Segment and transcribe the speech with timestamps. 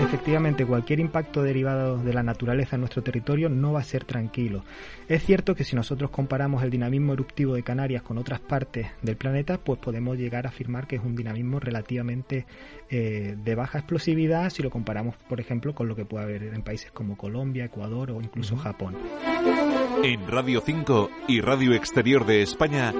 [0.00, 4.64] Efectivamente, cualquier impacto derivado de la naturaleza en nuestro territorio no va a ser tranquilo.
[5.08, 9.16] Es cierto que si nosotros comparamos el dinamismo eruptivo de Canarias con otras partes del
[9.16, 12.46] planeta, pues podemos llegar a afirmar que es un dinamismo relativamente
[12.90, 16.62] eh, de baja explosividad si lo comparamos, por ejemplo, con lo que puede haber en
[16.62, 18.96] países como Colombia, Ecuador o incluso Japón.
[20.04, 22.94] En Radio 5 y Radio Exterior de España,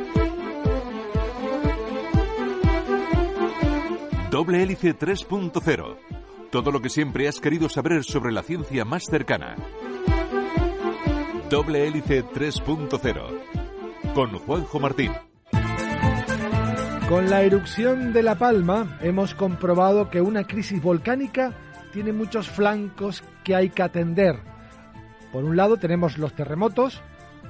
[4.30, 6.17] Doble Hélice 3.0
[6.50, 9.56] todo lo que siempre has querido saber sobre la ciencia más cercana.
[11.50, 15.12] Doble Hélice 3.0 con Juanjo Martín.
[17.08, 21.54] Con la erupción de La Palma hemos comprobado que una crisis volcánica
[21.92, 24.36] tiene muchos flancos que hay que atender.
[25.32, 27.00] Por un lado tenemos los terremotos,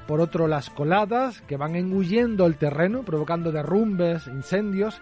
[0.07, 5.01] por otro las coladas que van engullendo el terreno, provocando derrumbes, incendios,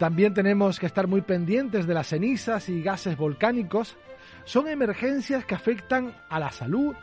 [0.00, 3.98] también tenemos que estar muy pendientes de las cenizas y gases volcánicos.
[4.46, 6.94] Son emergencias que afectan a la salud,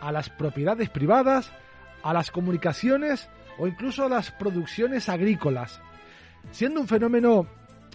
[0.00, 1.50] a las propiedades privadas,
[2.04, 5.80] a las comunicaciones o incluso a las producciones agrícolas.
[6.52, 7.48] Siendo un fenómeno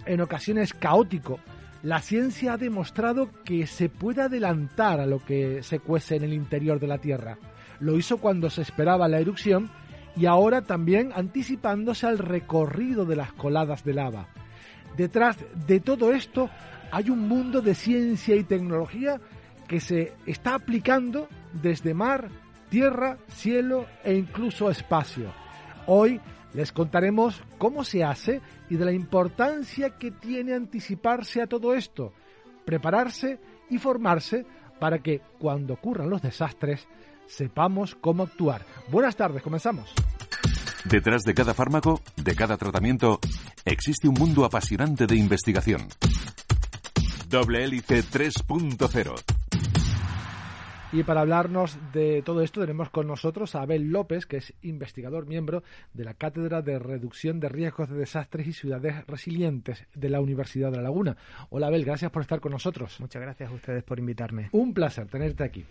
[0.05, 1.39] en ocasiones caótico,
[1.81, 6.33] la ciencia ha demostrado que se puede adelantar a lo que se cuece en el
[6.33, 7.37] interior de la Tierra.
[7.79, 9.71] Lo hizo cuando se esperaba la erupción
[10.17, 14.27] y ahora también anticipándose al recorrido de las coladas de lava.
[14.97, 16.49] Detrás de todo esto
[16.91, 19.19] hay un mundo de ciencia y tecnología
[19.67, 22.29] que se está aplicando desde mar,
[22.69, 25.33] tierra, cielo e incluso espacio.
[25.87, 26.19] Hoy
[26.53, 32.13] les contaremos cómo se hace y de la importancia que tiene anticiparse a todo esto,
[32.65, 33.39] prepararse
[33.69, 34.45] y formarse
[34.79, 36.87] para que cuando ocurran los desastres
[37.27, 38.65] sepamos cómo actuar.
[38.89, 39.93] Buenas tardes, comenzamos.
[40.83, 43.19] Detrás de cada fármaco, de cada tratamiento,
[43.65, 45.87] existe un mundo apasionante de investigación.
[47.27, 49.15] Doble Hélice 3.0
[50.93, 55.25] y para hablarnos de todo esto tenemos con nosotros a Abel López, que es investigador
[55.25, 55.63] miembro
[55.93, 60.69] de la Cátedra de Reducción de Riesgos de Desastres y Ciudades Resilientes de la Universidad
[60.69, 61.15] de La Laguna.
[61.49, 62.99] Hola Abel, gracias por estar con nosotros.
[62.99, 64.49] Muchas gracias a ustedes por invitarme.
[64.51, 65.65] Un placer tenerte aquí.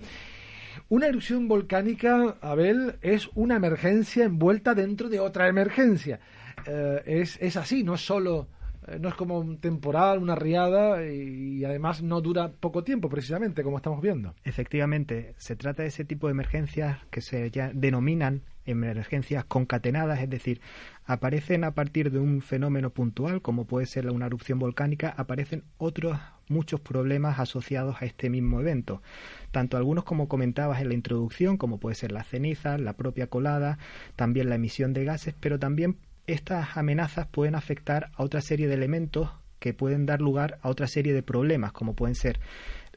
[0.88, 6.20] Una erupción volcánica, Abel, es una emergencia envuelta dentro de otra emergencia.
[6.66, 8.48] Eh, es, es, así, no es solo,
[8.86, 13.62] eh, no es como un temporal, una riada y, además no dura poco tiempo, precisamente,
[13.62, 14.34] como estamos viendo.
[14.44, 20.30] Efectivamente, se trata de ese tipo de emergencias que se ya denominan emergencias concatenadas, es
[20.30, 20.60] decir,
[21.04, 26.18] aparecen a partir de un fenómeno puntual, como puede ser una erupción volcánica, aparecen otros
[26.48, 29.02] muchos problemas asociados a este mismo evento.
[29.50, 33.78] Tanto algunos como comentabas en la introducción, como puede ser la ceniza, la propia colada,
[34.16, 35.96] también la emisión de gases, pero también
[36.26, 40.86] estas amenazas pueden afectar a otra serie de elementos que pueden dar lugar a otra
[40.86, 42.40] serie de problemas, como pueden ser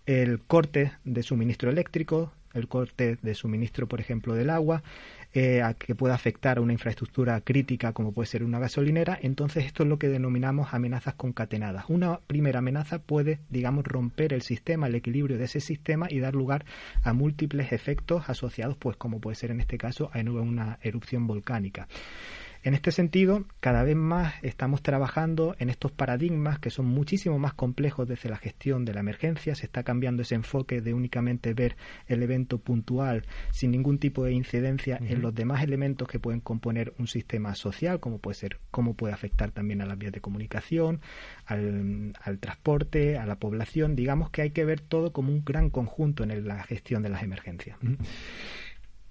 [0.06, 4.84] el corte de suministro eléctrico, el corte de suministro, por ejemplo, del agua,
[5.34, 9.84] eh, que pueda afectar a una infraestructura crítica como puede ser una gasolinera, entonces esto
[9.84, 11.86] es lo que denominamos amenazas concatenadas.
[11.88, 16.36] Una primera amenaza puede, digamos, romper el sistema, el equilibrio de ese sistema y dar
[16.36, 16.66] lugar
[17.04, 21.88] a múltiples efectos asociados, pues como puede ser en este caso, a una erupción volcánica.
[22.64, 27.54] En este sentido, cada vez más estamos trabajando en estos paradigmas que son muchísimo más
[27.54, 29.54] complejos desde la gestión de la emergencia.
[29.54, 31.76] Se está cambiando ese enfoque de únicamente ver
[32.08, 36.94] el evento puntual sin ningún tipo de incidencia en los demás elementos que pueden componer
[37.00, 41.02] un sistema social, como puede ser cómo puede afectar también a las vías de comunicación,
[41.46, 43.98] al, transporte, a la población.
[43.98, 47.24] Digamos que hay que ver todo como un gran conjunto en la gestión de las
[47.24, 47.78] emergencias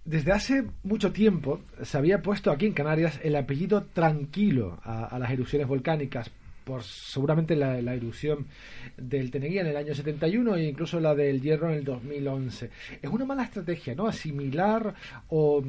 [0.04, 5.30] desde hace mucho tiempo se había puesto aquí en Canarias el apellido tranquilo a, las
[5.30, 6.30] erupciones volcánicas
[6.64, 8.46] por seguramente la, erupción
[8.96, 12.70] del Teneguía en el año 71 e incluso la del Hierro en el 2011.
[13.02, 14.06] Es una mala estrategia, ¿no?
[14.06, 14.94] Asimilar
[15.28, 15.62] o,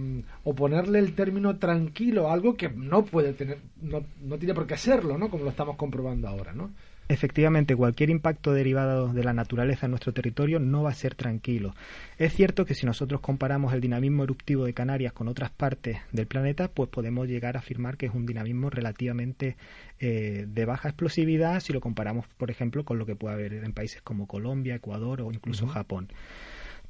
[0.44, 4.68] o ponerle el término tranquilo a algo que no puede tener, no, no tiene por
[4.68, 5.30] qué serlo, ¿no?
[5.30, 6.72] Como lo estamos comprobando ahora, ¿no?
[7.08, 11.76] Efectivamente cualquier impacto derivado de la naturaleza en nuestro territorio no va a ser tranquilo.
[12.18, 16.28] Es cierto que si nosotros comparamos el dinamismo eruptivo de Canarias con otras partes del
[16.28, 19.58] planeta, pues podemos llegar a afirmar que es un dinamismo relativamente
[20.00, 23.74] eh, de baja explosividad si lo comparamos, por ejemplo, con lo que puede haber en
[23.74, 26.10] países como Colombia, Ecuador o incluso Japón.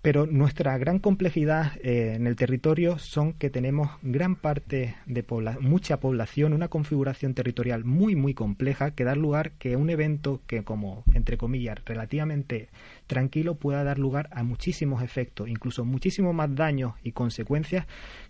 [0.04, 5.26] Pero nuestra gran complejidad eh, en el territorio son que tenemos gran parte de
[5.62, 10.66] mucha población, una configuración territorial muy muy compleja que da lugar que un evento que
[10.66, 12.68] como entre comillas relativamente
[13.08, 17.86] tranquilo pueda dar lugar a muchísimos efectos, incluso muchísimo más daños y consecuencias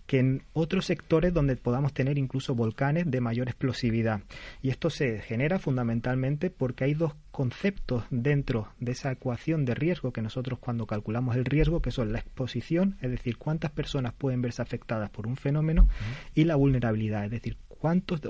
[0.06, 4.20] que en otros sectores donde podamos tener incluso volcanes de mayor explosividad.
[4.62, 10.12] Y esto se genera fundamentalmente porque hay dos conceptos dentro de esa ecuación de riesgo
[10.12, 14.40] que nosotros cuando calculamos el riesgo, que son la exposición, es decir, cuántas personas pueden
[14.40, 15.88] verse afectadas por un fenómeno,
[16.34, 18.22] y la vulnerabilidad, es decir, cuántos,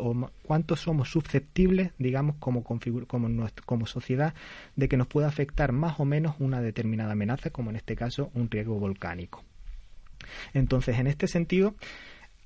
[0.42, 2.80] cuántos somos susceptibles, digamos, como, como,
[3.64, 4.34] como sociedad,
[4.74, 8.32] de que nos pueda afectar más o menos una determinada amenaza, como en este caso
[8.34, 9.44] un riesgo volcánico.
[10.54, 11.76] Entonces, en este sentido,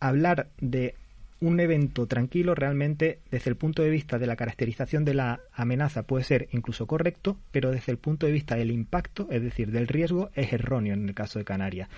[0.01, 0.97] hablar de
[1.41, 6.03] un evento tranquilo realmente desde el punto de vista de la caracterización de la amenaza
[6.03, 9.89] puede ser incluso correcto, pero desde el punto de vista del impacto, es decir, del
[9.89, 11.89] riesgo, es erróneo en el caso de Canarias.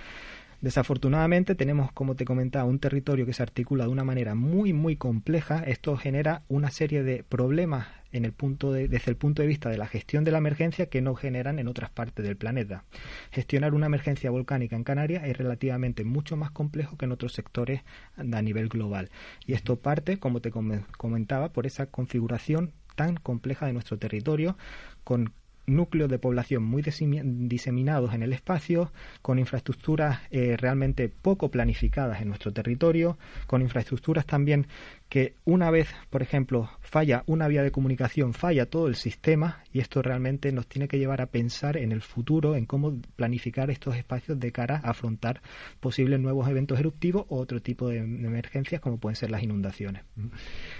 [0.60, 4.96] Desafortunadamente tenemos, como te comentaba, un territorio que se articula de una manera muy, muy
[4.96, 5.62] compleja.
[5.64, 9.78] Esto genera una serie de problemas en el punto desde el punto de vista de
[9.78, 12.84] la gestión de la emergencia que no generan en otras partes del planeta.
[13.30, 17.82] Gestionar una emergencia volcánica en Canarias es relativamente mucho más complejo que en otros sectores
[18.16, 19.10] a nivel global.
[19.46, 24.58] Y esto parte, como te comentaba, por esa configuración tan compleja de nuestro territorio,
[25.04, 25.32] con
[25.70, 32.28] núcleos de población muy diseminados en el espacio, con infraestructuras eh, realmente poco planificadas en
[32.28, 34.66] nuestro territorio, con infraestructuras también
[35.08, 39.80] que una vez, por ejemplo, falla una vía de comunicación, falla todo el sistema y
[39.80, 43.96] esto realmente nos tiene que llevar a pensar en el futuro, en cómo planificar estos
[43.96, 45.42] espacios de cara a afrontar
[45.80, 50.04] posibles nuevos eventos eruptivos o otro tipo de, emergencias como pueden ser las inundaciones.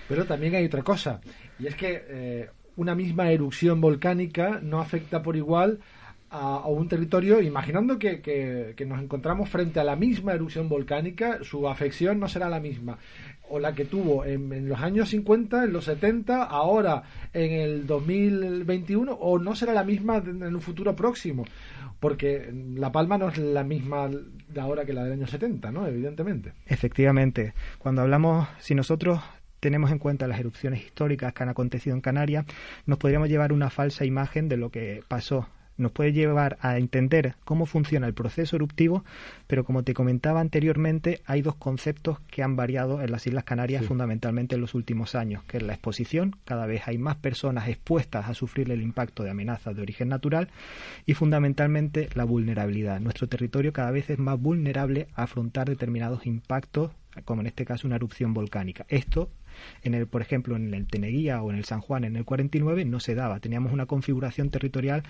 [0.09, 1.21] Pero también hay otra cosa
[1.59, 2.51] y es que eh,
[2.81, 5.81] una misma erupción volcánica no afecta por igual
[6.31, 11.69] a, un territorio, imaginando que, que, nos encontramos frente a la misma erupción volcánica, su
[11.69, 12.97] afección no será la misma.
[13.51, 17.03] O la que tuvo en, los años 50, en los 70, ahora
[17.35, 21.45] en el 2021, o no será la misma en un futuro próximo.
[21.99, 25.87] Porque La Palma no es la misma de ahora que la del año 70, ¿no?
[25.87, 26.55] Evidentemente.
[26.65, 27.53] Efectivamente.
[27.79, 29.21] Cuando hablamos, si nosotros
[29.61, 32.47] tenemos en cuenta las erupciones históricas que han acontecido en Canarias,
[32.87, 35.47] nos podríamos llevar una falsa imagen de lo que pasó.
[35.77, 39.03] Nos puede llevar a entender cómo funciona el proceso eruptivo,
[39.47, 43.87] pero como te comentaba anteriormente, hay dos conceptos que han variado en las Islas Canarias
[43.87, 48.29] fundamentalmente en los últimos años, que es la exposición, cada vez hay más personas expuestas
[48.29, 50.49] a sufrir el impacto de amenazas de origen natural,
[51.07, 53.01] y fundamentalmente la vulnerabilidad.
[53.01, 56.91] Nuestro territorio cada vez es más vulnerable a afrontar determinados impactos
[57.25, 58.87] como en este caso una erupción volcánica.
[58.89, 59.31] Esto
[59.83, 62.85] en el, por ejemplo, en el Teneguía o en el San Juan en el 49
[62.85, 63.41] no se daba.
[63.41, 65.03] Teníamos una configuración territorial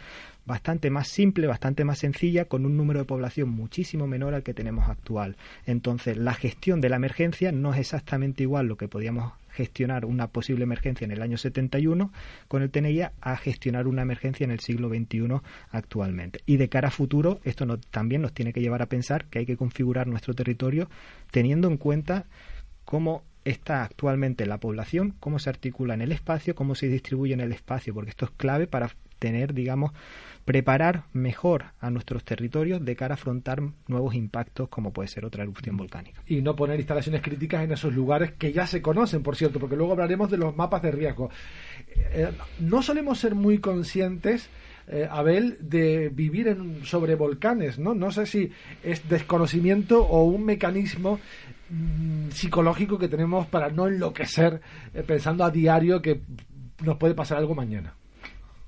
[0.47, 4.55] bastante más simple, bastante más sencilla, con un número de población muchísimo menor al que
[4.55, 5.37] tenemos actual.
[5.67, 10.29] Entonces, la gestión de la emergencia no es exactamente igual lo que podíamos gestionar una
[10.29, 12.13] posible emergencia en el año 71
[12.49, 16.41] con el Teneguía a gestionar una emergencia en el siglo XXI actualmente.
[16.47, 19.47] Y de cara a futuro, esto también nos tiene que llevar a pensar que hay
[19.47, 20.89] que configurar nuestro territorio
[21.31, 22.27] teniendo en cuenta
[22.85, 27.41] cómo está actualmente la población, cómo se articula en el espacio, cómo se distribuye en
[27.41, 29.93] el espacio, porque esto es clave para tener, digamos,
[30.45, 35.45] preparar mejor a nuestros territorios de cara a afrontar nuevos impactos como puede ser otra
[35.45, 36.23] erupción volcánica.
[36.27, 39.77] Y no poner instalaciones críticas en esos lugares que ya se conocen, por cierto, porque
[39.77, 41.31] luego hablaremos de los mapas de riesgo.
[42.13, 44.49] Eh, no solemos ser muy conscientes
[44.93, 47.95] eh, Abel, de vivir en, sobre volcanes, ¿no?
[47.95, 48.51] No sé si
[48.83, 51.21] es desconocimiento o un mecanismo
[51.71, 54.61] mm, psicológico que tenemos para no enloquecer
[54.93, 56.21] eh, pensando a diario que
[56.85, 57.95] nos puede pasar algo mañana.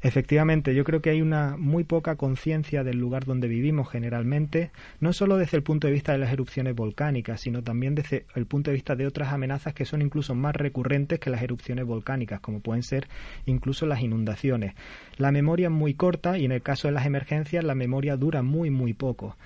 [0.05, 5.13] Efectivamente, yo creo que hay una muy poca conciencia del lugar donde vivimos generalmente, no
[5.13, 8.71] solo desde el punto de vista de las erupciones volcánicas, sino también desde el punto
[8.71, 12.59] de vista de otras amenazas que son incluso más recurrentes que las erupciones volcánicas, como
[12.59, 13.07] pueden ser
[13.47, 14.75] incluso las inundaciones.
[15.19, 18.43] La memoria es muy corta y en el caso de las emergencias la memoria dura
[18.43, 19.37] muy muy poco.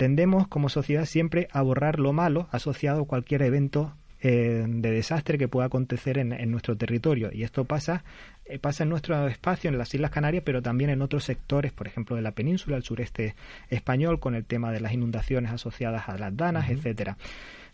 [0.00, 5.36] Tendemos como sociedad siempre a borrar lo malo asociado a cualquier evento eh, de desastre
[5.36, 7.28] que pueda acontecer en, nuestro territorio.
[7.30, 8.02] Y esto pasa,
[8.46, 11.86] eh, pasa en nuestro espacio, en las Islas Canarias, pero también en otros sectores, por
[11.86, 13.34] ejemplo, de la península, el sureste
[13.68, 17.18] español, con el tema de las inundaciones asociadas a las danas, etcétera.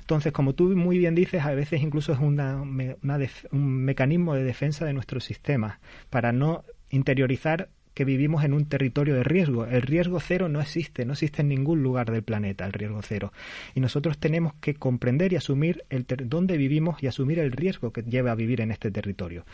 [0.01, 4.85] Entonces, como tú muy bien dices, a veces incluso es una, un mecanismo de defensa
[4.85, 5.79] de nuestro sistema
[6.11, 9.65] para no interiorizar que vivimos en un territorio de riesgo.
[9.65, 13.33] El riesgo cero no existe, no existe en ningún lugar del planeta el riesgo cero.
[13.75, 18.03] Y nosotros tenemos que comprender y asumir el dónde vivimos y asumir el riesgo que
[18.03, 19.47] lleva a vivir en este territorio.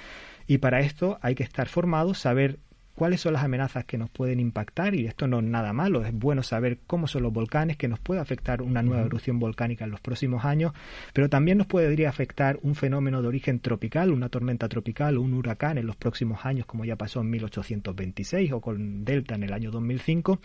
[0.48, 2.58] Y para esto hay que estar formados, saber
[3.02, 6.12] cuáles son las amenazas que nos pueden impactar y esto no es nada malo, es
[6.12, 9.90] bueno saber cómo son los volcanes, que nos puede afectar una nueva erupción volcánica en
[9.90, 10.72] los próximos años,
[11.12, 15.34] pero también nos podría afectar un fenómeno de origen tropical, una tormenta tropical o un
[15.34, 19.52] huracán en los próximos años, como ya pasó en 1826 o con Delta en el
[19.52, 20.38] año 2005.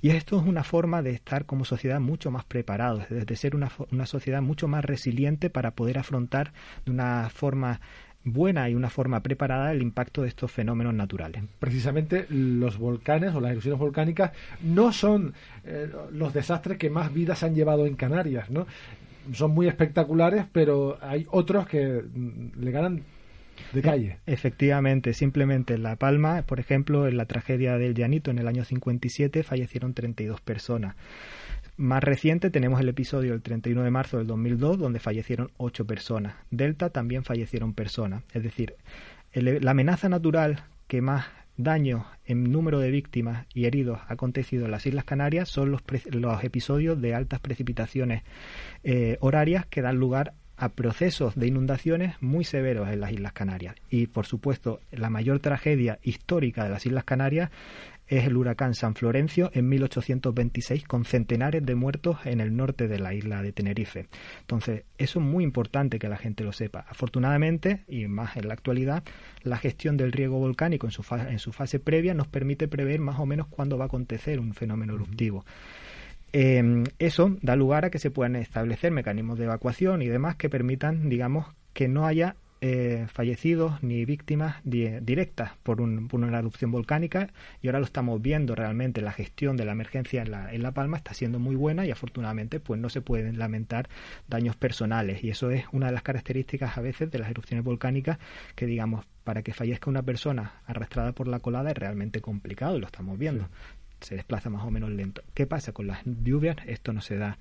[0.00, 3.70] Y esto es una forma de estar como sociedad mucho más preparados, de ser una,
[3.92, 6.54] una sociedad mucho más resiliente para poder afrontar
[6.86, 7.82] de una forma
[8.32, 11.42] buena y una forma preparada el impacto de estos fenómenos naturales.
[11.58, 14.32] Precisamente los volcanes o las erupciones volcánicas
[14.62, 18.66] no son eh, los desastres que más vidas han llevado en Canarias, ¿no?
[19.32, 23.02] Son muy espectaculares, pero hay otros que mm, le ganan
[23.72, 24.18] de calle.
[24.26, 28.64] Efectivamente, simplemente en La Palma, por ejemplo, en la tragedia del Llanito en el año
[28.64, 30.96] 57 fallecieron 32 personas.
[31.78, 36.34] Más reciente tenemos el episodio del 31 de marzo del 2002 donde fallecieron ocho personas.
[36.50, 38.24] Delta también fallecieron personas.
[38.34, 38.74] Es decir,
[39.32, 44.72] la amenaza natural que más daño en número de víctimas y heridos ha acontecido en
[44.72, 48.24] las Islas Canarias son los, los episodios de altas precipitaciones
[48.82, 53.76] eh, horarias que dan lugar a procesos de inundaciones muy severos en las Islas Canarias.
[53.88, 57.50] Y, por supuesto, la mayor tragedia histórica de las Islas Canarias
[58.08, 62.98] es el huracán San Florencio en 1826 con centenares de muertos en el norte de
[62.98, 64.08] la isla de Tenerife.
[64.40, 66.86] Entonces, eso es muy importante que la gente lo sepa.
[66.88, 69.02] Afortunadamente, y más en la actualidad,
[69.42, 73.18] la gestión del riego volcánico en su, en su fase previa nos permite prever más
[73.18, 75.44] o menos cuándo va a acontecer un fenómeno eruptivo.
[76.32, 80.50] Eh, eso da lugar a que se puedan establecer mecanismos de evacuación y demás que
[80.50, 87.28] permitan, digamos, que no haya eh, fallecidos ni víctimas directas por, una erupción volcánica
[87.62, 89.00] y ahora lo estamos viendo realmente.
[89.00, 91.90] La gestión de la emergencia en la, en la Palma está siendo muy buena y
[91.90, 93.88] afortunadamente pues no se pueden lamentar
[94.26, 95.22] daños personales.
[95.22, 98.18] Y eso es una de las características a veces de las erupciones volcánicas
[98.54, 102.80] que digamos para que fallezca una persona arrastrada por la colada es realmente complicado y
[102.80, 103.48] lo estamos viendo.
[104.00, 105.22] Se desplaza más o menos lento.
[105.34, 106.56] ¿qué pasa con las lluvias?
[106.66, 107.38] esto no se da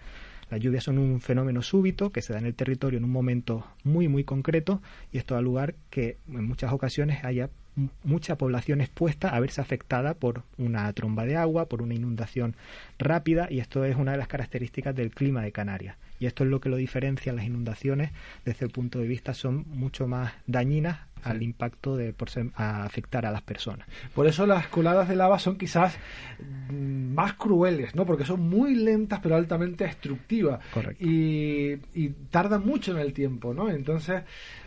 [0.49, 3.65] las lluvias son un fenómeno súbito que se da en el territorio en un momento
[3.83, 7.49] muy, muy concreto y esto da lugar que en muchas ocasiones haya
[8.03, 12.55] mucha población expuesta a verse afectada por una tromba de agua, por una inundación
[12.97, 15.95] rápida y esto es una de las características del clima de Canarias.
[16.19, 18.11] Y esto es lo que lo diferencia las inundaciones
[18.45, 23.25] desde el punto de vista son mucho más dañinas al impacto de por a afectar
[23.25, 23.88] a las personas.
[24.13, 25.97] Por eso las coladas de lava son quizás
[26.69, 28.05] mm, más crueles, ¿no?
[28.05, 30.59] Porque son muy lentas pero altamente destructivas.
[30.74, 31.03] Correcto.
[31.03, 33.69] Y, y tardan mucho en el tiempo, ¿no?
[33.69, 34.24] Entonces,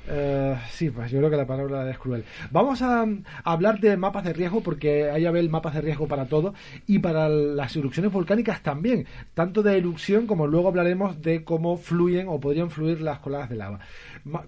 [0.09, 2.25] eh, sí, pues yo creo que la palabra es cruel.
[2.51, 3.07] Vamos a,
[3.45, 6.55] hablar de mapas de riesgo porque hay Abel mapas de riesgo para todo
[6.87, 12.27] y para las erupciones volcánicas también, tanto de erupción como luego hablaremos de cómo fluyen
[12.29, 13.81] o podrían fluir las coladas de lava.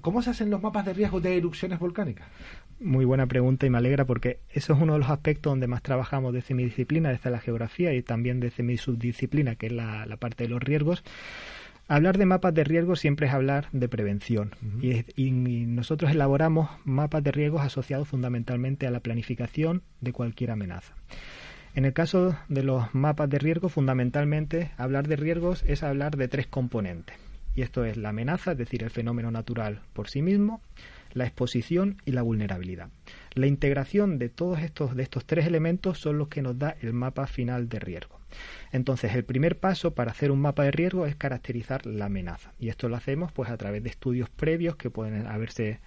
[0.00, 1.91] ¿Cómo se hacen los mapas de riesgo de erupciones volcánicas?
[2.80, 5.82] Muy buena pregunta y me alegra porque eso es uno de los aspectos donde más
[5.82, 10.04] trabajamos desde mi disciplina, desde la geografía y también desde mi subdisciplina, que es la,
[10.06, 11.04] la parte de los riesgos.
[11.88, 17.32] Hablar de mapas de riesgo siempre es hablar de prevención y, nosotros elaboramos mapas de
[17.32, 20.94] riesgos asociados fundamentalmente a la planificación de cualquier amenaza.
[21.74, 26.28] En el caso de los mapas de riesgo, fundamentalmente hablar de riesgos es hablar de
[26.28, 27.16] tres componentes.
[27.54, 30.62] Y esto es la amenaza, es decir, el fenómeno natural por sí mismo,
[31.12, 32.90] la exposición y la vulnerabilidad.
[33.34, 36.92] La integración de todos estos, de estos tres elementos son los que nos da el
[36.92, 38.20] mapa final de riesgo.
[38.72, 42.52] Entonces, el primer paso para hacer un mapa de riesgo es caracterizar la amenaza.
[42.58, 45.80] Y esto lo hacemos pues a través de estudios previos que pueden haberse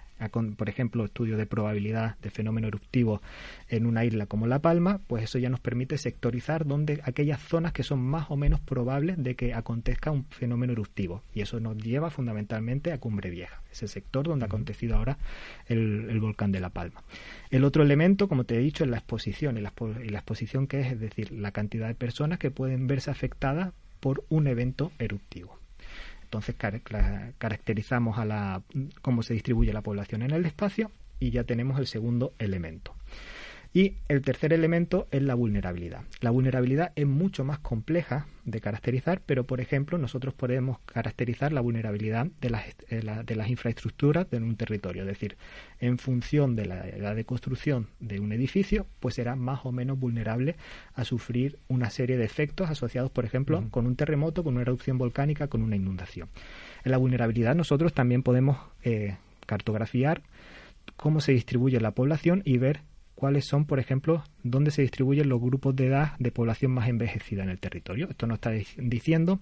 [0.56, 3.20] por ejemplo, estudio de probabilidad de fenómeno eruptivo
[3.68, 7.72] en una isla como La Palma, pues eso ya nos permite sectorizar donde aquellas zonas
[7.72, 11.22] que son más o menos probables de que acontezca un fenómeno eruptivo.
[11.34, 15.18] Y eso nos lleva fundamentalmente a Cumbre Vieja, ese sector donde ha acontecido ahora
[15.66, 17.02] el, volcán de La Palma.
[17.50, 19.58] El otro elemento, como te he dicho, es la exposición.
[19.58, 22.86] Y la, y la exposición que es, es decir, la cantidad de personas que pueden
[22.86, 25.58] verse afectadas por un evento eruptivo.
[26.26, 28.62] Entonces caracterizamos a la,
[29.00, 30.90] cómo se distribuye la población en el espacio
[31.20, 32.94] y ya tenemos el segundo elemento.
[33.76, 36.00] Y el tercer elemento es la vulnerabilidad.
[36.22, 41.60] La vulnerabilidad es mucho más compleja de caracterizar, pero por ejemplo nosotros podemos caracterizar la
[41.60, 45.02] vulnerabilidad de las, de las infraestructuras de un territorio.
[45.02, 45.36] Es decir,
[45.78, 50.00] en función de la edad de construcción de un edificio, pues será más o menos
[50.00, 50.56] vulnerable
[50.94, 54.96] a sufrir una serie de efectos asociados, por ejemplo, con un terremoto, con una erupción
[54.96, 56.30] volcánica, con una inundación.
[56.82, 60.22] En la vulnerabilidad nosotros también podemos eh, cartografiar
[60.96, 62.80] cómo se distribuye la población y ver
[63.16, 67.42] cuáles son, por ejemplo, dónde se distribuyen los grupos de edad de población más envejecida
[67.42, 68.08] en el territorio.
[68.08, 69.40] Esto nos está diciendo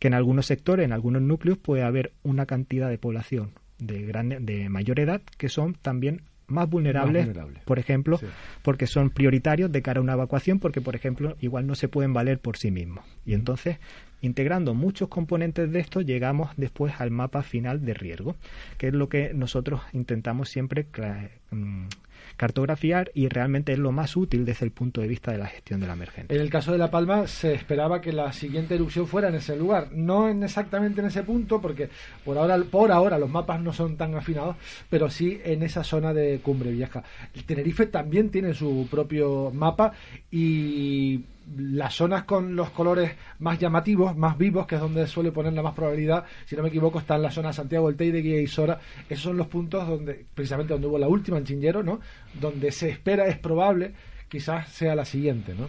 [0.00, 4.68] que en algunos sectores, en algunos núcleos, puede haber una cantidad de población de, de
[4.68, 7.28] mayor edad que son también más vulnerables,
[7.64, 8.20] por ejemplo,
[8.62, 12.12] porque son prioritarios de cara a una evacuación, porque, por ejemplo, igual no se pueden
[12.12, 13.04] valer por sí mismos.
[13.24, 13.78] Y entonces,
[14.20, 18.36] integrando muchos componentes de esto, llegamos después al mapa final de riesgo,
[18.78, 20.86] que es lo que nosotros intentamos siempre
[21.50, 21.86] mm,
[22.36, 25.80] cartografiar y realmente es lo más útil desde el punto de vista de la gestión
[25.80, 26.34] de la emergencia.
[26.34, 29.56] En el caso de La Palma se esperaba que la siguiente erupción fuera en ese
[29.56, 31.88] lugar, no en exactamente en ese punto porque
[32.24, 34.56] por ahora por ahora los mapas no son tan afinados,
[34.88, 37.02] pero sí en esa zona de Cumbre Vieja.
[37.34, 39.92] El Tenerife también tiene su propio mapa
[40.30, 41.20] y
[41.56, 45.62] las zonas con los colores más llamativos, más vivos, que es donde suele poner la
[45.62, 48.46] más probabilidad, si no me equivoco, está en la zona Santiago del Teide, Guía y
[48.46, 48.80] Sora.
[49.08, 52.00] Esos son los puntos donde, precisamente donde hubo la última en Chinllero, ¿no?
[52.40, 53.92] Donde se espera, es probable,
[54.28, 55.68] quizás sea la siguiente, ¿no?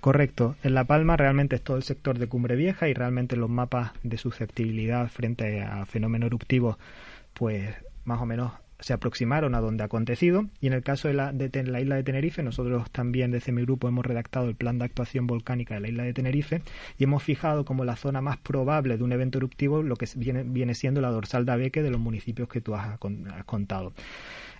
[0.00, 0.56] Correcto.
[0.62, 3.92] En La Palma realmente es todo el sector de Cumbre Vieja y realmente los mapas
[4.02, 6.76] de susceptibilidad frente a fenómenos eruptivos,
[7.32, 7.74] pues
[8.04, 11.32] más o menos se aproximaron a donde ha acontecido y en el caso de la,
[11.32, 15.74] isla de Tenerife nosotros también desde mi grupo hemos redactado el plan de actuación volcánica
[15.74, 16.62] de la isla de Tenerife
[16.98, 20.42] y hemos fijado como la zona más probable de un evento eruptivo lo que viene,
[20.44, 23.92] viene siendo la dorsal de Abeque de los municipios que tú has, has contado.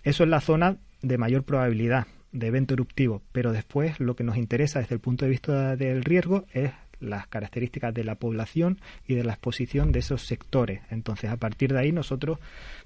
[0.03, 4.37] Eso es la zona de mayor probabilidad de evento eruptivo, pero después lo que nos
[4.37, 9.15] interesa desde el punto de vista del riesgo es las características de la población y
[9.15, 10.83] de la exposición de esos sectores.
[10.91, 12.39] Entonces, a partir de ahí nosotros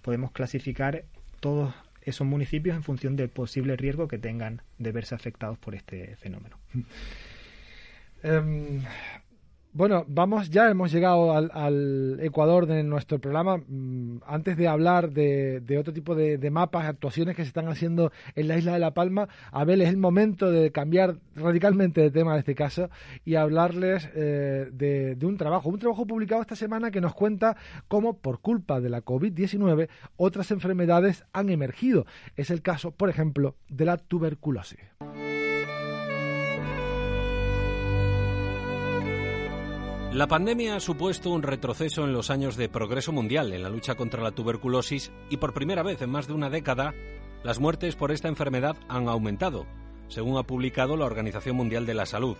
[0.03, 1.05] podemos clasificar
[1.45, 6.17] todos esos municipios en función del posible riesgo que tengan de verse afectados por este
[6.17, 6.57] fenómeno.
[8.23, 8.81] Em,
[9.75, 13.57] bueno, vamos, ya hemos llegado al, Ecuador de nuestro programa.
[13.57, 18.47] Mm, antes de hablar de, otro tipo de, mapas, actuaciones que se están haciendo en
[18.47, 22.39] la isla de La Palma, Abel, es el momento de cambiar radicalmente de tema en
[22.39, 22.89] este caso
[23.25, 27.57] y hablarles eh, de, de, un trabajo, un trabajo publicado esta semana que nos cuenta
[27.89, 32.07] cómo, por culpa de la COVID-19, otras enfermedades han emergido.
[32.37, 34.79] Es el caso, por ejemplo, de la tuberculosis.
[40.15, 43.97] La pandemia ha supuesto un retroceso en los años de progreso mundial en la lucha
[43.97, 46.95] contra la tuberculosis y por primera vez en más de una década
[47.43, 49.67] las muertes por esta enfermedad han aumentado,
[50.07, 52.37] según ha publicado la Organización Mundial de la Salud.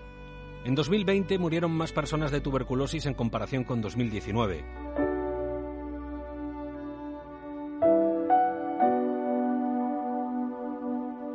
[0.65, 4.65] En 2020 murieron más personas de tuberculosis en comparación con 2019.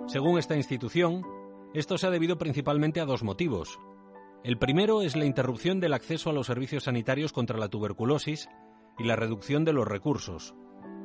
[0.07, 1.25] Según esta institución,
[1.73, 3.77] esto se ha debido principalmente a dos motivos.
[4.41, 8.47] El primero es la interrupción del acceso a los servicios sanitarios contra la tuberculosis
[8.97, 10.55] y la reducción de los recursos.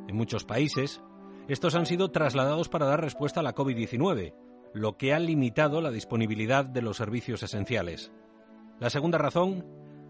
[0.06, 1.02] En muchos países,
[1.48, 4.34] estos han sido trasladados para dar respuesta a la COVID-19,
[4.72, 8.12] lo que ha limitado la disponibilidad de los servicios esenciales.
[8.78, 9.66] La segunda razón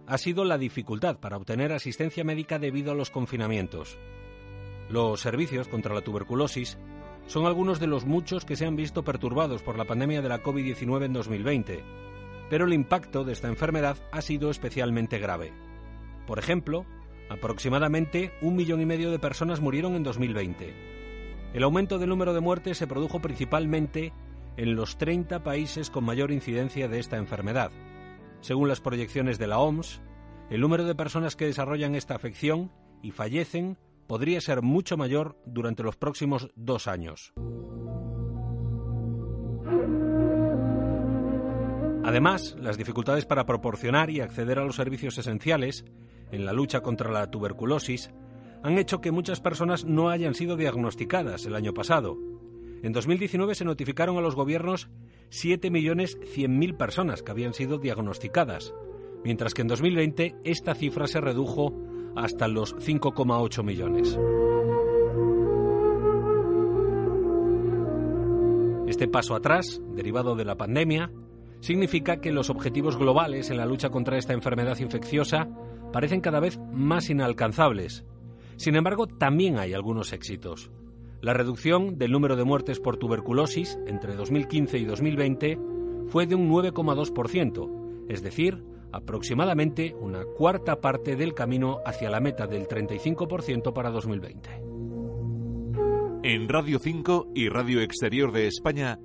[0.07, 3.99] ha sido la dificultad para obtener asistencia médica debido a los confinamientos.
[4.91, 6.79] Los servicios contra la tuberculosis
[7.27, 10.43] son algunos de los muchos que se han visto perturbados por la pandemia de la
[10.43, 12.05] COVID-19 en 2020
[12.51, 15.53] pero el impacto de esta enfermedad ha sido especialmente grave.
[16.27, 16.87] Por ejemplo,
[17.29, 20.75] aproximadamente un millón y medio de personas murieron en 2020.
[21.55, 24.13] El aumento del número de muertes se produjo principalmente
[24.57, 27.71] en los 30 países con mayor incidencia de esta enfermedad.
[28.41, 30.01] Según las proyecciones de la OMS,
[30.51, 32.71] el número de personas que desarrollan esta afección
[33.03, 37.33] y fallecen podría ser mucho mayor durante los próximos dos años.
[42.05, 45.87] Además, las dificultades para proporcionar y acceder a los servicios esenciales
[46.31, 48.11] en la lucha contra la tuberculosis
[48.63, 52.19] han hecho que muchas personas no hayan sido diagnosticadas el año pasado.
[52.83, 54.91] En 2019 se notificaron a los gobiernos
[55.31, 58.75] 7.100.000 personas que habían sido diagnosticadas,
[59.25, 61.73] mientras que en 2020 esta cifra se redujo
[62.17, 64.19] hasta los 5,8 millones.
[68.87, 71.11] Este paso atrás, derivado de la pandemia,
[71.65, 75.49] significa que los objetivos globales en la lucha contra esta enfermedad infecciosa
[75.95, 78.05] parecen cada vez más inalcanzables.
[78.57, 80.71] Sin embargo, también hay algunos éxitos.
[81.23, 85.59] La reducción del número de muertes por tuberculosis entre 2015 y 2020
[86.09, 92.47] fue de un 9,2%, es decir, aproximadamente una cuarta parte del camino hacia la meta
[92.47, 94.51] del 35% para 2020.
[96.25, 98.99] En Radio 5 y Radio Exterior de España,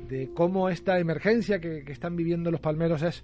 [0.08, 3.22] de cómo esta emergencia que, que están viviendo los palmeros es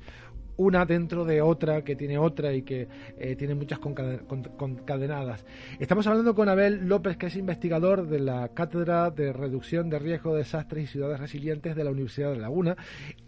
[0.58, 5.46] una dentro de otra, que tiene otra y que eh, tiene muchas concadenadas.
[5.78, 10.32] Estamos hablando con Abel López, que es investigador de la Cátedra de Reducción de Riesgo
[10.32, 12.76] de Desastres y Ciudades Resilientes de la Universidad de Laguna.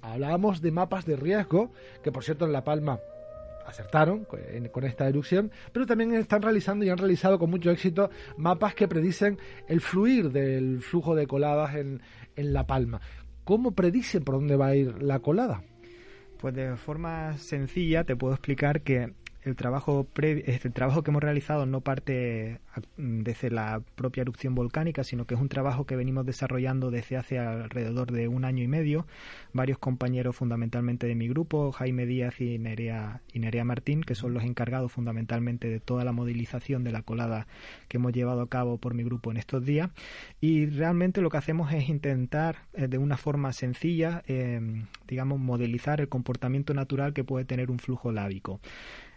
[0.02, 2.98] Hablábamos de mapas de riesgo, que por cierto en La Palma
[3.64, 4.26] acertaron
[4.72, 8.88] con esta erupción, pero también están realizando y han realizado con mucho éxito mapas que
[8.88, 9.38] predicen
[9.68, 12.02] el fluir del flujo de coladas en,
[12.34, 13.00] en La Palma.
[13.44, 15.62] ¿Cómo predicen por dónde va a ir la colada?
[16.40, 21.22] Pues de forma sencilla te puedo explicar que el trabajo, este, el trabajo que hemos
[21.22, 22.60] realizado no parte
[22.96, 27.38] desde la propia erupción volcánica, sino que es un trabajo que venimos desarrollando desde hace
[27.38, 29.06] alrededor de un año y medio.
[29.52, 34.34] Varios compañeros fundamentalmente de mi grupo, Jaime Díaz y Nerea, y Nerea Martín, que son
[34.34, 37.46] los encargados fundamentalmente de toda la modelización de la colada
[37.88, 39.90] que hemos llevado a cabo por mi grupo en estos días.
[40.40, 44.60] Y realmente lo que hacemos es intentar eh, de una forma sencilla, eh,
[45.08, 48.60] digamos, modelizar el comportamiento natural que puede tener un flujo lábico.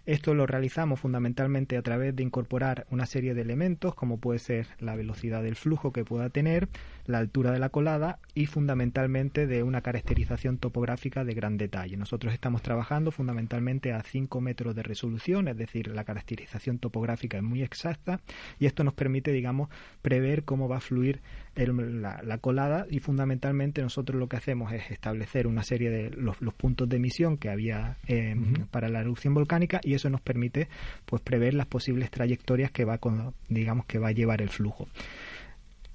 [0.05, 4.67] Esto lo realizamos fundamentalmente a través de incorporar una serie de elementos como puede ser
[4.79, 6.67] la velocidad del flujo que pueda tener,
[7.05, 11.95] la altura de la colada y fundamentalmente de una caracterización topográfica de gran detalle.
[11.95, 17.43] Nosotros estamos trabajando fundamentalmente a 5 metros de resolución, es decir, la caracterización topográfica es
[17.43, 18.19] muy exacta
[18.59, 19.69] y esto nos permite, digamos,
[20.01, 21.21] prever cómo va a fluir
[21.55, 26.89] la, colada y fundamentalmente nosotros lo que hacemos es establecer una serie de los, puntos
[26.89, 30.67] de emisión que había em, para la erupción volcánica y eso nos permite
[31.05, 34.87] pues prever las posibles trayectorias que va con, digamos que va a llevar el flujo.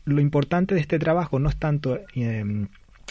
[0.05, 2.69] Lo importante de este trabajo no es tanto em,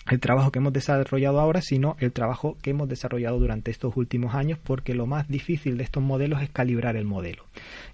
[0.09, 4.35] el trabajo que hemos desarrollado ahora, sino el trabajo que hemos desarrollado durante estos últimos
[4.35, 7.43] años, porque lo más difícil de estos modelos es calibrar el modelo.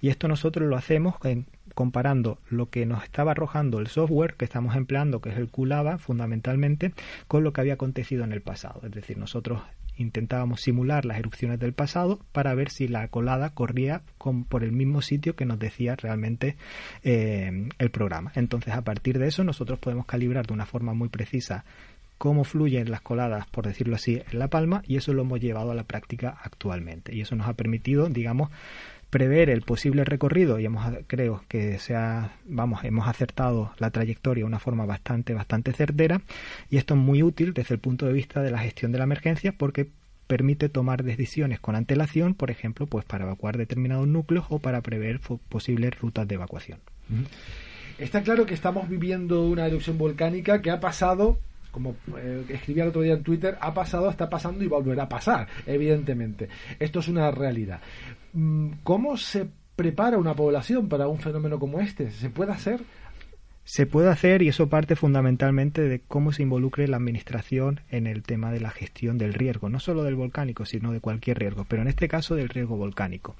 [0.01, 4.45] Y esto nosotros lo hacemos en, comparando lo que nos estaba arrojando el software que
[4.45, 6.93] estamos empleando, que es el QLAVA fundamentalmente,
[7.27, 8.81] con lo que había acontecido en el pasado.
[8.83, 9.61] Es decir, nosotros
[9.97, 14.01] intentábamos simular las erupciones del pasado para ver si la colada corría
[14.49, 16.55] por el mismo sitio que nos decía realmente
[17.03, 18.31] eh, el programa.
[18.35, 21.63] Entonces, a partir de eso, nosotros podemos calibrar de una forma muy precisa
[22.17, 25.71] cómo fluyen las coladas, por decirlo así, en La Palma, y eso lo hemos llevado
[25.71, 27.13] a la práctica actualmente.
[27.13, 28.49] Y eso nos ha permitido, digamos,
[29.13, 34.47] prever el posible recorrido y hemos creo que sea vamos hemos acertado la trayectoria de
[34.47, 36.19] una forma bastante bastante certera
[36.71, 39.03] y esto es muy útil desde el punto de vista de la gestión de la
[39.03, 39.87] emergencia porque
[40.25, 45.19] permite tomar decisiones con antelación, por ejemplo, pues para evacuar determinados núcleos o para prever
[45.47, 46.79] posibles rutas de evacuación.
[47.99, 51.37] Está claro que estamos viviendo una erupción volcánica que ha pasado
[51.69, 55.09] como eh, escribía el otro día en Twitter, ha pasado, está pasando y volverá a
[55.09, 56.47] pasar, evidentemente.
[56.79, 57.81] Esto es una realidad.
[58.33, 62.11] Mm, ¿Cómo se prepara una población para un fenómeno como este?
[62.11, 62.81] ¿Se puede hacer?
[63.65, 68.23] Se puede hacer y eso parte fundamentalmente de cómo se involucre la administración en el
[68.23, 71.81] tema de la gestión del riesgo, no solo del volcánico, sino de cualquier riesgo, pero
[71.81, 73.35] en este caso del riesgo volcánico.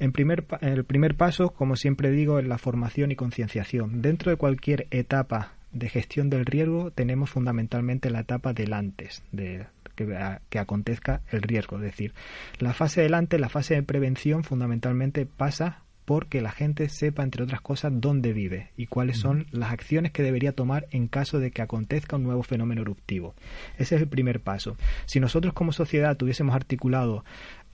[0.00, 4.02] En primer, el primer paso, como siempre digo, es la formación y concienciación.
[4.02, 9.66] Dentro de cualquier etapa de gestión del riesgo tenemos fundamentalmente la etapa del antes, de
[9.94, 11.76] que, acontezca el riesgo.
[11.76, 12.14] Es decir,
[12.58, 17.60] la fase delante, la fase de prevención, fundamentalmente pasa porque la gente sepa, entre otras
[17.60, 21.62] cosas, dónde vive y cuáles son las acciones que debería tomar en caso de que
[21.62, 23.34] acontezca un nuevo fenómeno eruptivo.
[23.78, 24.76] Ese es el primer paso.
[25.06, 27.24] Si nosotros como sociedad tuviésemos articulado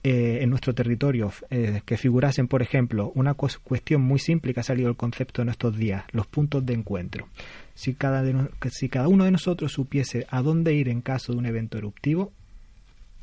[0.03, 4.63] eh, en nuestro territorio eh, que figurasen, por ejemplo, una cuestión muy simple que ha
[4.63, 7.27] salido el concepto en estos días, los puntos de encuentro.
[7.75, 8.23] Si cada,
[8.71, 12.31] si cada uno de nosotros supiese a dónde ir en caso de un evento eruptivo,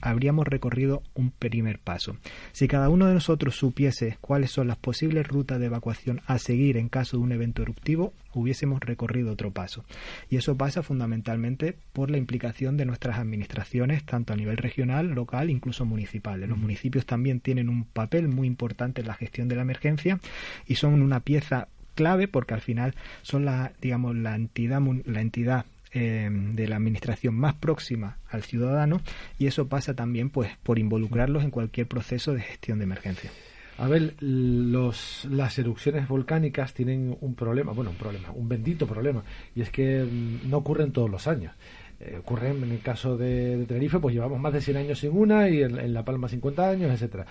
[0.01, 2.17] habríamos recorrido un primer paso.
[2.53, 6.77] Si cada uno de nosotros supiese cuáles son las posibles rutas de evacuación a seguir
[6.77, 9.85] en caso de un evento eruptivo, hubiésemos recorrido otro paso.
[10.31, 15.51] Y eso pasa fundamentalmente por la implicación de nuestras administraciones, tanto a nivel regional, local,
[15.51, 16.41] incluso municipal.
[16.41, 20.21] Los municipios también tienen un papel muy importante en la gestión de la emergencia
[20.67, 25.67] y son una pieza clave porque al final son la digamos la entidad la entidad
[25.93, 29.01] eh, de la administración más próxima al ciudadano
[29.39, 33.31] y eso pasa también pues por involucrarlos en cualquier proceso de gestión de emergencia.
[33.79, 39.23] A ver, los, las erupciones volcánicas tienen un problema, bueno, un problema, un bendito problema,
[39.55, 41.53] y es que mm, no ocurren todos los años.
[42.01, 45.49] Eh, ocurren en el caso de, Tenerife, pues llevamos más de 100 años sin una
[45.49, 47.27] y en, La Palma 50 años, etcétera.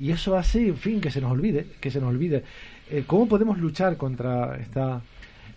[0.00, 2.42] Y eso hace, en fin, que se nos olvide, que se nos olvide.
[2.90, 5.02] Eh, ¿Cómo podemos luchar contra esta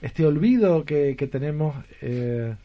[0.01, 1.75] este olvido que, tenemos.
[2.01, 2.55] Eh,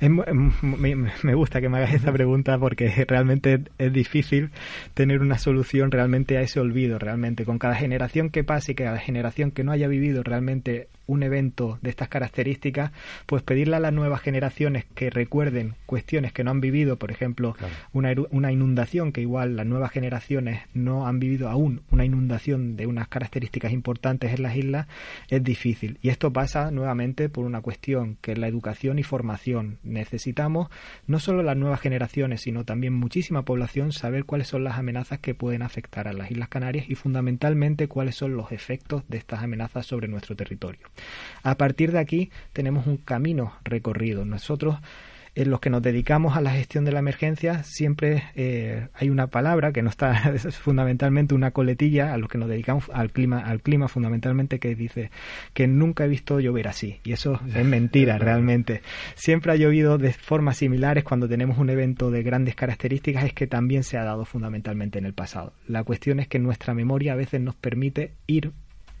[0.00, 4.50] me, gusta que me hagas esta pregunta porque realmente es difícil
[4.92, 7.44] tener una solución realmente a ese olvido, realmente.
[7.44, 11.78] Con cada generación que pase y cada generación que no haya vivido realmente un evento
[11.82, 12.92] de estas características,
[13.26, 17.56] pues pedirle a las nuevas generaciones que recuerden cuestiones que no han vivido, por ejemplo,
[17.92, 22.86] una, una inundación, que igual las nuevas generaciones no han vivido aún una inundación de
[22.86, 24.86] unas características importantes en las islas,
[25.28, 25.98] es difícil.
[26.02, 29.78] Y esto pasa nuevamente por una cuestión que es la educación y formación.
[29.82, 30.68] Necesitamos
[31.06, 35.34] no solo las nuevas generaciones, sino también muchísima población saber cuáles son las amenazas que
[35.34, 39.86] pueden afectar a las Islas Canarias y fundamentalmente cuáles son los efectos de estas amenazas
[39.86, 40.80] sobre nuestro territorio.
[41.42, 44.24] A partir de aquí tenemos un camino recorrido.
[44.24, 44.78] Nosotros
[45.34, 49.26] en los que nos dedicamos a la gestión de la emergencia siempre eh, hay una
[49.26, 53.40] palabra que no está es fundamentalmente una coletilla a los que nos dedicamos al clima
[53.40, 55.10] al clima fundamentalmente que dice
[55.52, 57.00] que nunca he visto llover así.
[57.04, 58.82] Y eso es mentira realmente.
[59.14, 63.46] Siempre ha llovido de formas similares cuando tenemos un evento de grandes características es que
[63.46, 65.52] también se ha dado fundamentalmente en el pasado.
[65.66, 68.52] La cuestión es que nuestra memoria a veces nos permite ir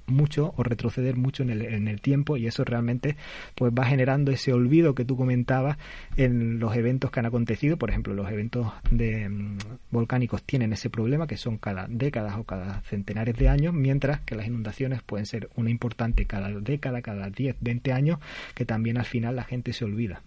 [0.06, 3.16] mucho o retroceder mucho en el, en el tiempo y eso realmente
[3.54, 5.78] pues va generando ese olvido que tú comentabas
[6.16, 7.76] en los eventos que han acontecido.
[7.76, 9.58] Por ejemplo los eventos de mm,
[9.90, 14.34] volcánicos tienen ese problema que son cada décadas o cada centenares de años mientras que
[14.34, 18.18] las inundaciones pueden ser una importante cada década cada 10 20 años
[18.54, 20.22] que también al final la gente se olvida.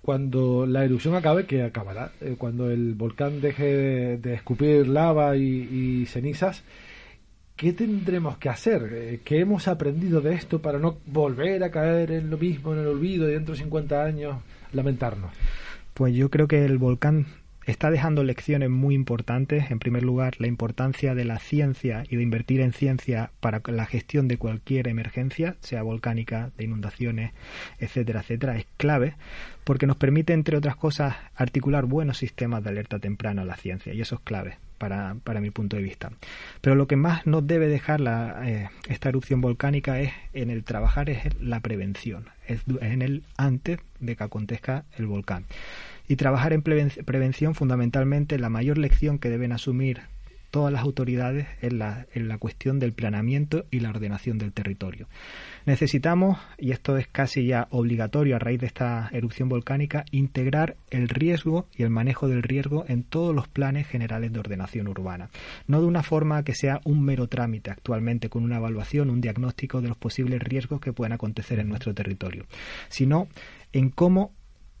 [0.00, 6.04] Cuando la erupción acabe, que acabará, eh, cuando el volcán deje de, escupir lava y
[6.06, 6.64] cenizas,
[7.62, 8.90] ¿qué tendremos que hacer?
[8.92, 12.80] Eh, ¿Qué hemos aprendido de esto para no volver a caer en lo mismo, en
[12.80, 14.36] el olvido y dentro de 50 años
[14.72, 15.30] lamentarnos?
[15.94, 17.26] Pues yo creo que el volcán
[17.64, 19.70] está dejando lecciones muy importantes.
[19.70, 23.86] En primer lugar, la importancia de la ciencia y de invertir en ciencia para la
[23.86, 27.30] gestión de cualquier emergencia, sea volcánica, de inundaciones,
[27.78, 29.14] etcétera, etcétera, es clave
[29.62, 33.94] porque nos permite, entre otras cosas, articular buenos sistemas de alerta temprana a la ciencia
[33.94, 34.58] y eso es clave.
[34.82, 36.10] Para, para, mi punto de vista.
[36.60, 40.64] Pero lo que más nos debe dejar la, eh, esta erupción volcánica es en el
[40.64, 45.44] trabajar es la prevención, es en el antes de que acontezca el volcán
[46.08, 50.00] y trabajar en prevención fundamentalmente la mayor lección que deben asumir
[50.50, 55.06] todas las autoridades en la, en la cuestión del planeamiento y la ordenación del territorio.
[55.64, 61.08] Necesitamos, y esto es casi ya obligatorio a raíz de esta erupción volcánica, integrar el
[61.08, 65.30] riesgo y el manejo del riesgo en todos los planes generales de ordenación urbana.
[65.68, 69.80] No de una forma que sea un mero trámite actualmente con una evaluación, un diagnóstico
[69.80, 72.46] de los posibles riesgos que puedan acontecer en nuestro territorio,
[72.88, 73.28] sino
[73.72, 74.32] en cómo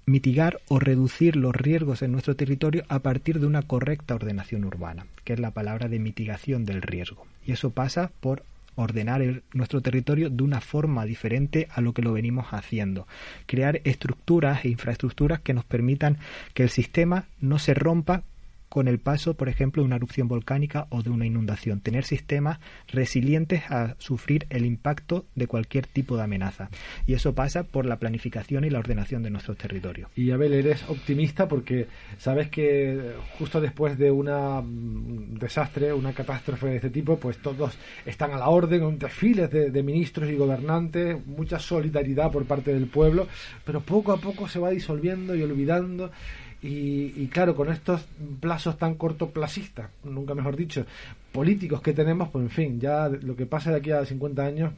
[0.04, 5.06] mitigar o reducir los riesgos en nuestro territorio a partir de una correcta ordenación urbana,
[5.24, 7.26] que es la palabra de mitigación del riesgo.
[7.46, 12.12] Y eso pasa por ordenar nuestro territorio de una forma diferente a lo que lo
[12.12, 13.06] venimos haciendo.
[13.46, 16.18] Crear estructuras e infraestructuras que nos permitan
[16.54, 18.22] que el sistema no se rompa
[18.72, 21.80] con el paso, por ejemplo, de una erupción volcánica o de una inundación.
[21.80, 22.58] Tener sistemas
[22.88, 26.70] resilientes a sufrir el impacto de cualquier tipo de amenaza.
[27.06, 30.08] Y eso pasa por la planificación y la ordenación de nuestros territorios.
[30.16, 36.68] Y Abel, eres optimista porque sabes que justo después de un mm, desastre, una catástrofe
[36.68, 40.34] de este tipo, pues todos están a la orden, un desfiles de, de ministros y
[40.34, 43.28] gobernantes, mucha solidaridad por parte del pueblo,
[43.66, 46.10] pero poco a poco se va disolviendo y olvidando
[46.64, 48.06] y, claro, con estos
[48.38, 50.86] plazos tan cortoplacistas, nunca mejor dicho,
[51.32, 54.72] políticos que tenemos, pues en fin, ya lo que pase de aquí a 50 años,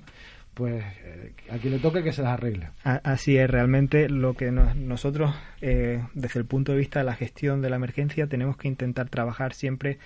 [0.55, 2.71] pues eh, a quien le toque que se las arregle.
[2.85, 7.61] Así es, realmente lo que nosotros, eh, desde el punto de vista de la gestión
[7.61, 9.99] de la emergencia, tenemos que intentar trabajar siempre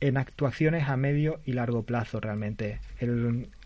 [0.00, 2.80] en actuaciones a medio y largo plazo realmente.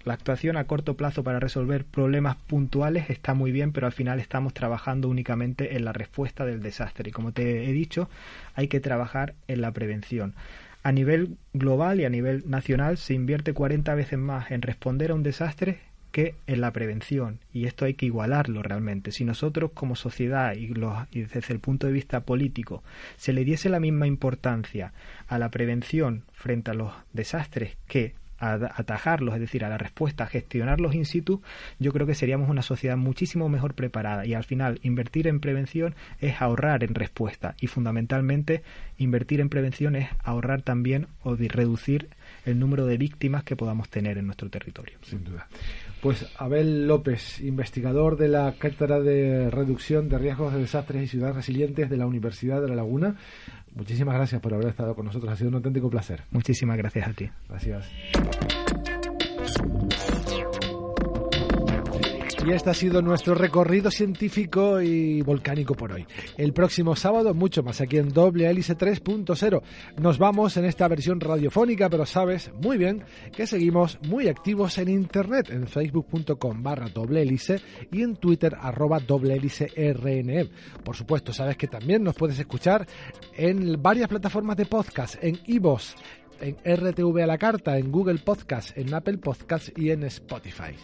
[0.04, 4.20] La actuación a corto plazo para resolver problemas puntuales está muy bien, pero al final
[4.20, 7.10] estamos trabajando únicamente en la respuesta del desastre.
[7.10, 8.08] Y como te he dicho,
[8.54, 10.34] hay que trabajar en la prevención.
[10.82, 15.14] A nivel global y a nivel nacional se invierte 40 veces más en responder a
[15.14, 15.78] un desastre
[16.12, 19.10] que en la prevención y esto hay que igualarlo realmente.
[19.10, 20.66] Si nosotros como sociedad y,
[21.20, 22.84] desde el punto de vista político
[23.16, 24.92] se le diese la misma importancia
[25.26, 30.24] a la prevención frente a los desastres que a atajarlos, es decir, a la respuesta,
[30.24, 31.40] a gestionarlos in situ,
[31.78, 35.94] yo creo que seríamos una sociedad muchísimo mejor preparada y al final invertir en prevención
[36.20, 38.62] es ahorrar en respuesta y fundamentalmente
[38.98, 42.08] invertir en prevención es ahorrar también o reducir
[42.44, 44.98] el número de víctimas que podamos tener en nuestro territorio.
[45.02, 45.46] Sin duda.
[46.00, 51.36] Pues Abel López, investigador de la Cátedra de Reducción de Riesgos de Desastres y Ciudades
[51.36, 53.16] Resilientes de la Universidad de La Laguna,
[53.74, 55.32] muchísimas gracias por haber estado con nosotros.
[55.32, 56.22] Ha sido un auténtico placer.
[56.30, 57.30] Muchísimas gracias a ti.
[57.48, 57.90] Gracias.
[62.44, 66.04] Y este ha sido nuestro recorrido científico y volcánico por hoy.
[66.36, 69.62] El próximo sábado mucho más aquí en Doble Hélice 3.0.
[70.00, 73.04] Nos vamos en esta versión radiofónica, pero sabes muy bien
[73.36, 77.60] que seguimos muy activos en internet, en facebook.com barra doble hélice
[77.92, 80.48] y en twitter arroba doble hélice rnm.
[80.84, 82.88] Por supuesto, sabes que también nos puedes escuchar
[83.36, 85.94] en varias plataformas de podcast, en iVoox,
[86.40, 90.74] en RTV a la carta, en Google Podcast, en Apple Podcast y en Spotify.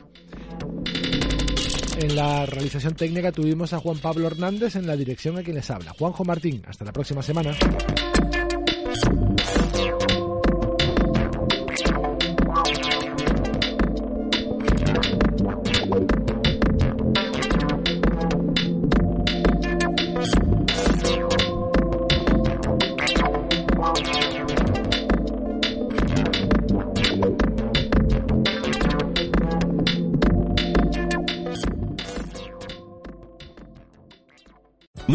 [2.01, 5.69] En la realización técnica tuvimos a Juan Pablo Hernández en la dirección a quien les
[5.69, 5.93] habla.
[5.99, 7.57] Juanjo Martín, hasta la próxima semana.